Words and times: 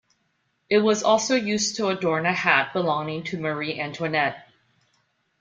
It 0.67 0.79
was 0.79 1.03
also 1.03 1.35
used 1.35 1.75
to 1.75 1.89
adorn 1.89 2.25
a 2.25 2.33
hat 2.33 2.73
belonging 2.73 3.21
to 3.25 3.39
Marie 3.39 3.79
Antoinette. 3.79 4.47